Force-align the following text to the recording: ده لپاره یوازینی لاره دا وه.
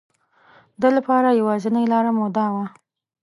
ده 0.81 0.89
لپاره 0.97 1.29
یوازینی 1.39 1.85
لاره 1.91 2.11
دا 2.35 2.45
وه. 2.53 2.65